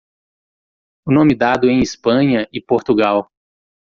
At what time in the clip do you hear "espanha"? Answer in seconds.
1.79-2.49